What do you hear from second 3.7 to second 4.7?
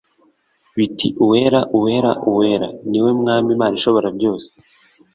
Ishoborabyose,